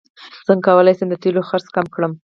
[0.47, 2.11] څنګه کولی شم د تیلو خرڅ کم کړم